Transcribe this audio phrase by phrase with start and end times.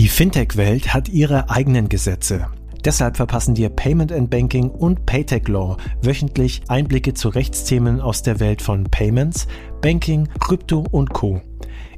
[0.00, 2.46] Die Fintech-Welt hat ihre eigenen Gesetze.
[2.86, 8.40] Deshalb verpassen dir Payment and Banking und Paytech Law wöchentlich Einblicke zu Rechtsthemen aus der
[8.40, 9.46] Welt von Payments,
[9.82, 11.42] Banking, Krypto und Co.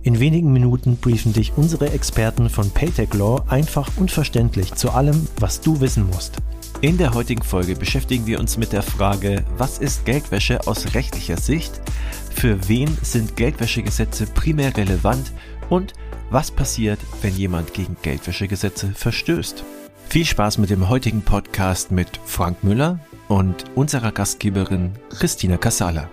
[0.03, 5.29] In wenigen Minuten briefen dich unsere Experten von Paytech Law einfach und verständlich zu allem,
[5.39, 6.39] was du wissen musst.
[6.81, 11.37] In der heutigen Folge beschäftigen wir uns mit der Frage, was ist Geldwäsche aus rechtlicher
[11.37, 11.81] Sicht?
[12.35, 15.31] Für wen sind Geldwäschegesetze primär relevant?
[15.71, 15.95] Und
[16.33, 19.65] was passiert, wenn jemand gegen Geldwäschegesetze verstößt?
[20.09, 26.09] Viel Spaß mit dem heutigen Podcast mit Frank Müller und unserer Gastgeberin Christina Casala.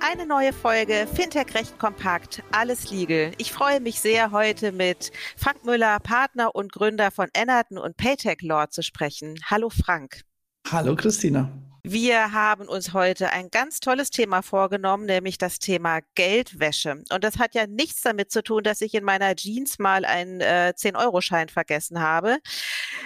[0.00, 3.32] Eine neue Folge Fintech Recht Kompakt, alles legal.
[3.38, 8.42] Ich freue mich sehr, heute mit Frank Müller, Partner und Gründer von Ennerton und Paytech
[8.42, 9.36] Law zu sprechen.
[9.44, 10.22] Hallo Frank.
[10.70, 11.50] Hallo Christina.
[11.82, 17.02] Wir haben uns heute ein ganz tolles Thema vorgenommen, nämlich das Thema Geldwäsche.
[17.10, 20.40] Und das hat ja nichts damit zu tun, dass ich in meiner Jeans mal einen
[20.40, 22.38] äh, 10-Euro-Schein vergessen habe,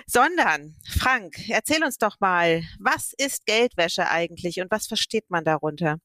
[0.07, 5.98] sondern, Frank, erzähl uns doch mal, was ist Geldwäsche eigentlich und was versteht man darunter?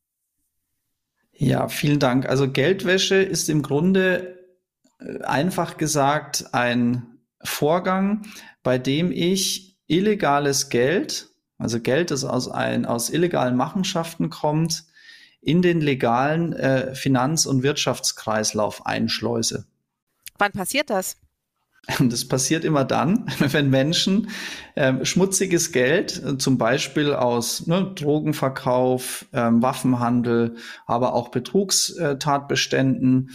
[1.31, 2.27] Ja, vielen Dank.
[2.27, 4.37] Also Geldwäsche ist im Grunde
[4.99, 8.27] äh, einfach gesagt ein Vorgang,
[8.61, 14.85] bei dem ich illegales Geld, also Geld, das aus, ein, aus illegalen Machenschaften kommt,
[15.41, 19.65] in den legalen äh, Finanz- und Wirtschaftskreislauf einschleuse.
[20.37, 21.17] Wann passiert das?
[21.99, 24.29] Und das passiert immer dann, wenn Menschen
[24.75, 33.31] äh, schmutziges Geld, äh, zum Beispiel aus ne, Drogenverkauf, ähm, Waffenhandel, aber auch Betrugstatbeständen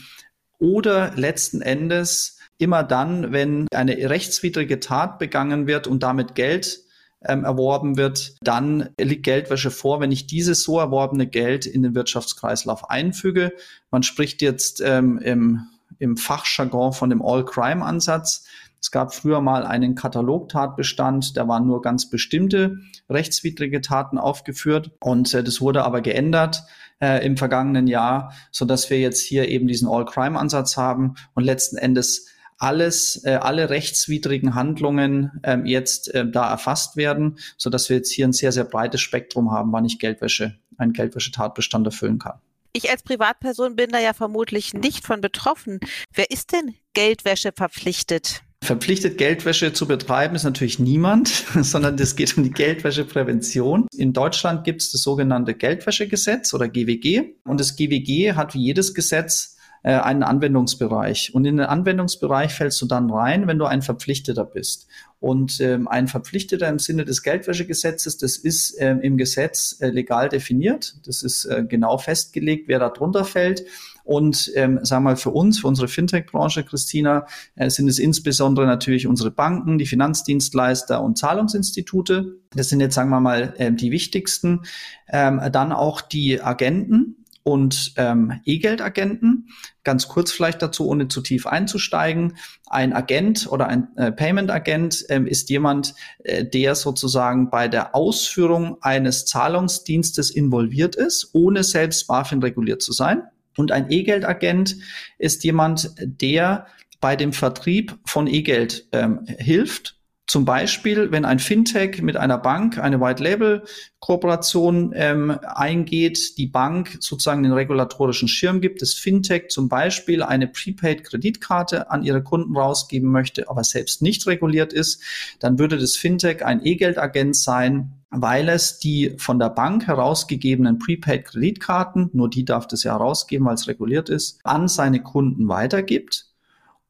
[0.58, 6.83] oder letzten Endes immer dann, wenn eine rechtswidrige Tat begangen wird und damit Geld
[7.26, 11.94] ähm, erworben wird, dann liegt Geldwäsche vor, wenn ich dieses so erworbene Geld in den
[11.94, 13.52] Wirtschaftskreislauf einfüge.
[13.90, 15.66] Man spricht jetzt ähm, im
[15.98, 18.46] im Fachjargon von dem All-Crime-Ansatz.
[18.80, 25.32] Es gab früher mal einen Katalogtatbestand, da waren nur ganz bestimmte rechtswidrige Taten aufgeführt und
[25.32, 26.64] äh, das wurde aber geändert
[27.00, 31.78] äh, im vergangenen Jahr, so dass wir jetzt hier eben diesen All-Crime-Ansatz haben und letzten
[31.78, 32.28] Endes
[32.64, 38.10] alles, äh, alle rechtswidrigen Handlungen ähm, jetzt äh, da erfasst werden, so dass wir jetzt
[38.10, 42.40] hier ein sehr, sehr breites Spektrum haben, wann ich Geldwäsche, einen Geldwäschetatbestand erfüllen kann.
[42.72, 45.78] Ich als Privatperson bin da ja vermutlich nicht von betroffen.
[46.12, 48.40] Wer ist denn Geldwäsche verpflichtet?
[48.64, 51.28] Verpflichtet, Geldwäsche zu betreiben, ist natürlich niemand,
[51.60, 53.86] sondern es geht um die Geldwäscheprävention.
[53.94, 57.34] In Deutschland gibt es das sogenannte Geldwäschegesetz oder GWG.
[57.44, 59.53] Und das GWG hat wie jedes Gesetz
[59.84, 61.34] äh, einen Anwendungsbereich.
[61.34, 64.88] Und in den Anwendungsbereich fällst du dann rein, wenn du ein Verpflichteter bist.
[65.20, 70.28] Und ähm, ein Verpflichteter im Sinne des Geldwäschegesetzes, das ist ähm, im Gesetz äh, legal
[70.28, 70.96] definiert.
[71.06, 73.64] Das ist äh, genau festgelegt, wer da drunter fällt.
[74.04, 78.66] Und ähm, sagen wir mal, für uns, für unsere Fintech-Branche, Christina, äh, sind es insbesondere
[78.66, 82.36] natürlich unsere Banken, die Finanzdienstleister und Zahlungsinstitute.
[82.54, 84.62] Das sind jetzt, sagen wir mal, äh, die wichtigsten.
[85.08, 89.48] Ähm, dann auch die Agenten, und ähm, E-Geld-Agenten.
[89.84, 92.36] Ganz kurz vielleicht dazu, ohne zu tief einzusteigen.
[92.66, 95.94] Ein Agent oder ein äh, Payment-Agent ähm, ist jemand,
[96.24, 102.92] äh, der sozusagen bei der Ausführung eines Zahlungsdienstes involviert ist, ohne selbst BaFin reguliert zu
[102.92, 103.22] sein.
[103.56, 104.76] Und ein E-Geld-Agent
[105.18, 106.66] ist jemand, der
[107.00, 112.78] bei dem Vertrieb von E-Geld ähm, hilft zum Beispiel, wenn ein Fintech mit einer Bank
[112.78, 120.22] eine White-Label-Kooperation ähm, eingeht, die Bank sozusagen den regulatorischen Schirm gibt, das Fintech zum Beispiel
[120.22, 125.02] eine Prepaid-Kreditkarte an ihre Kunden rausgeben möchte, aber selbst nicht reguliert ist,
[125.40, 132.10] dann würde das Fintech ein E-Geld-Agent sein, weil es die von der Bank herausgegebenen Prepaid-Kreditkarten,
[132.14, 136.33] nur die darf das ja herausgeben, weil es reguliert ist, an seine Kunden weitergibt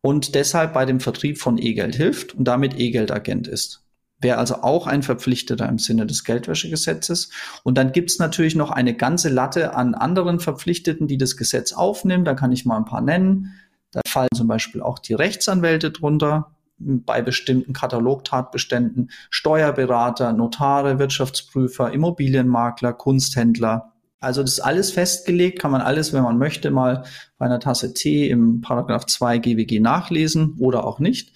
[0.04, 3.86] und deshalb bei dem Vertrieb von E-Geld hilft und damit E-Geldagent ist.
[4.20, 7.30] Wäre also auch ein Verpflichteter im Sinne des Geldwäschegesetzes.
[7.62, 12.26] Und dann gibt's natürlich noch eine ganze Latte an anderen Verpflichteten, die das Gesetz aufnehmen.
[12.26, 13.54] Da kann ich mal ein paar nennen.
[13.92, 22.92] Da fallen zum Beispiel auch die Rechtsanwälte drunter bei bestimmten Katalogtatbeständen, Steuerberater, Notare, Wirtschaftsprüfer, Immobilienmakler,
[22.92, 23.93] Kunsthändler,
[24.24, 27.04] also das ist alles festgelegt, kann man alles, wenn man möchte, mal
[27.38, 31.32] bei einer Tasse Tee im Paragraph 2 GWG nachlesen oder auch nicht.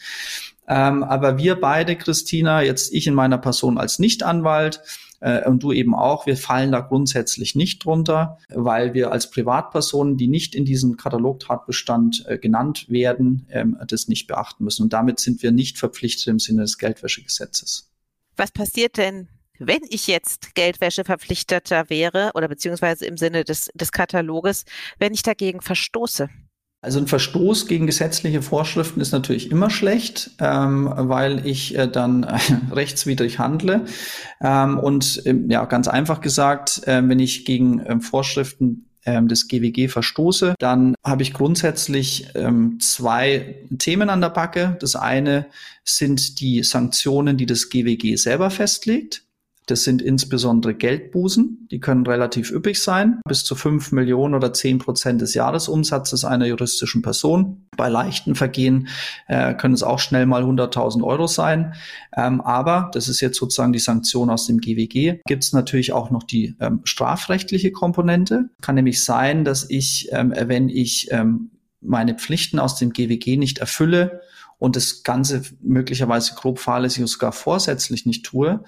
[0.67, 4.82] Ähm, aber wir beide, Christina, jetzt ich in meiner Person als Nichtanwalt,
[5.20, 10.17] äh, und du eben auch, wir fallen da grundsätzlich nicht drunter, weil wir als Privatpersonen,
[10.17, 14.85] die nicht in diesem Katalogtatbestand äh, genannt werden, ähm, das nicht beachten müssen.
[14.85, 17.90] Und damit sind wir nicht verpflichtet im Sinne des Geldwäschegesetzes.
[18.37, 19.29] Was passiert denn,
[19.59, 24.65] wenn ich jetzt Geldwäscheverpflichteter wäre oder beziehungsweise im Sinne des, des Kataloges,
[24.99, 26.29] wenn ich dagegen verstoße?
[26.81, 32.23] Also ein Verstoß gegen gesetzliche Vorschriften ist natürlich immer schlecht, ähm, weil ich äh, dann
[32.23, 32.39] äh,
[32.73, 33.87] rechtswidrig handle.
[34.41, 39.49] Ähm, und äh, ja, ganz einfach gesagt, äh, wenn ich gegen ähm, Vorschriften ähm, des
[39.49, 44.77] GWG verstoße, dann habe ich grundsätzlich ähm, zwei Themen an der Backe.
[44.81, 45.47] Das eine
[45.83, 49.25] sind die Sanktionen, die das GWG selber festlegt.
[49.69, 51.69] Das sind insbesondere Geldbußen.
[51.70, 56.47] Die können relativ üppig sein, bis zu fünf Millionen oder zehn Prozent des Jahresumsatzes einer
[56.47, 57.67] juristischen Person.
[57.76, 58.88] Bei leichten Vergehen
[59.26, 61.75] äh, können es auch schnell mal 100.000 Euro sein.
[62.17, 66.11] Ähm, aber, das ist jetzt sozusagen die Sanktion aus dem GWG, gibt es natürlich auch
[66.11, 68.49] noch die ähm, strafrechtliche Komponente.
[68.62, 71.50] Kann nämlich sein, dass ich, ähm, wenn ich ähm,
[71.82, 74.23] meine Pflichten aus dem GWG nicht erfülle,
[74.59, 78.65] und das Ganze möglicherweise grob fahrlässig oder sogar vorsätzlich nicht tue,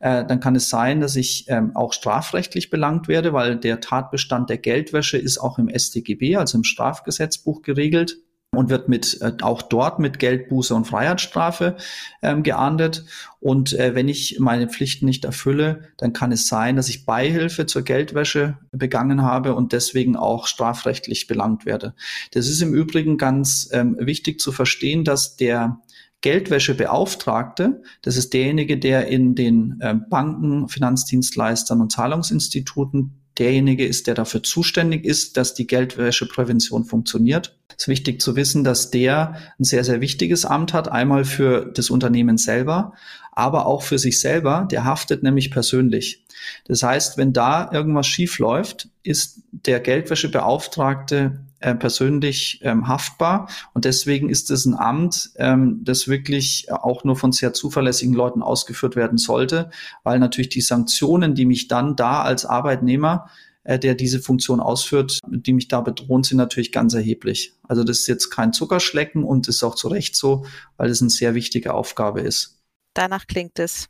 [0.00, 4.50] äh, dann kann es sein, dass ich ähm, auch strafrechtlich belangt werde, weil der Tatbestand
[4.50, 8.18] der Geldwäsche ist auch im StGB, also im Strafgesetzbuch geregelt
[8.54, 11.76] und wird mit äh, auch dort mit Geldbuße und Freiheitsstrafe
[12.20, 13.06] ähm, geahndet.
[13.40, 17.64] Und äh, wenn ich meine Pflichten nicht erfülle, dann kann es sein, dass ich Beihilfe
[17.64, 21.94] zur Geldwäsche begangen habe und deswegen auch strafrechtlich belangt werde.
[22.32, 25.80] Das ist im Übrigen ganz ähm, wichtig zu verstehen, dass der
[26.20, 34.14] Geldwäschebeauftragte, das ist derjenige, der in den äh, Banken, Finanzdienstleistern und Zahlungsinstituten derjenige ist, der
[34.14, 37.56] dafür zuständig ist, dass die Geldwäscheprävention funktioniert.
[37.70, 41.66] Es ist wichtig zu wissen, dass der ein sehr, sehr wichtiges Amt hat, einmal für
[41.72, 42.92] das Unternehmen selber,
[43.32, 44.68] aber auch für sich selber.
[44.70, 46.24] Der haftet nämlich persönlich.
[46.66, 53.48] Das heißt, wenn da irgendwas schief läuft, ist der Geldwäschebeauftragte äh, persönlich ähm, haftbar.
[53.74, 58.42] Und deswegen ist es ein Amt, ähm, das wirklich auch nur von sehr zuverlässigen Leuten
[58.42, 59.70] ausgeführt werden sollte,
[60.02, 63.28] weil natürlich die Sanktionen, die mich dann da als Arbeitnehmer
[63.64, 67.54] äh, der diese Funktion ausführt, die mich da bedrohen, sind natürlich ganz erheblich.
[67.62, 70.44] Also das ist jetzt kein Zuckerschlecken und ist auch zu Recht so,
[70.76, 72.58] weil es eine sehr wichtige Aufgabe ist.
[72.94, 73.88] Danach klingt es.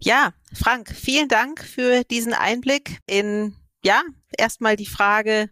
[0.00, 4.02] Ja, Frank, vielen Dank für diesen Einblick in, ja,
[4.36, 5.48] erstmal die Frage,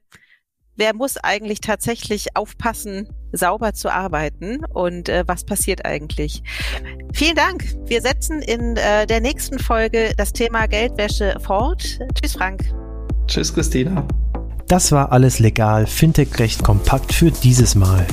[0.76, 6.42] wer muss eigentlich tatsächlich aufpassen, sauber zu arbeiten und äh, was passiert eigentlich.
[7.12, 7.64] Vielen Dank.
[7.86, 11.98] Wir setzen in äh, der nächsten Folge das Thema Geldwäsche fort.
[12.14, 12.62] Tschüss, Frank.
[13.26, 14.06] Tschüss, Christina.
[14.68, 18.06] Das war alles legal, Fintech-Recht kompakt für dieses Mal.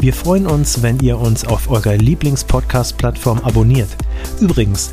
[0.00, 3.88] Wir freuen uns, wenn ihr uns auf eurer Lieblings-Podcast-Plattform abonniert.
[4.40, 4.92] Übrigens,